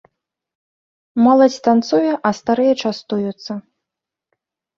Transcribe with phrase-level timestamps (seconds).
[1.23, 3.51] Моладзь танцуе, а старыя частуюцца.